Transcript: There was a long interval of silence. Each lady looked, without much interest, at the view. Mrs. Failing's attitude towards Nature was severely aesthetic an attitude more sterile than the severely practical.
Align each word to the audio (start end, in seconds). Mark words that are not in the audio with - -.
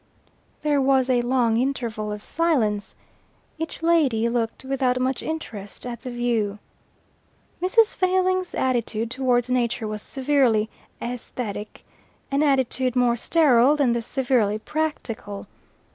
There 0.63 0.81
was 0.81 1.11
a 1.11 1.21
long 1.21 1.57
interval 1.57 2.11
of 2.11 2.23
silence. 2.23 2.95
Each 3.59 3.83
lady 3.83 4.27
looked, 4.29 4.65
without 4.65 4.99
much 4.99 5.21
interest, 5.21 5.85
at 5.85 6.01
the 6.01 6.09
view. 6.09 6.57
Mrs. 7.61 7.95
Failing's 7.95 8.55
attitude 8.55 9.11
towards 9.11 9.47
Nature 9.47 9.87
was 9.87 10.01
severely 10.01 10.71
aesthetic 10.99 11.85
an 12.31 12.41
attitude 12.41 12.95
more 12.95 13.15
sterile 13.15 13.75
than 13.75 13.91
the 13.93 14.01
severely 14.01 14.57
practical. 14.57 15.45